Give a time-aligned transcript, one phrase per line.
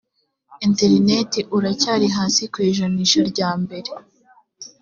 [0.65, 3.91] interineti uracyari hasi ku ijanisha rya mbere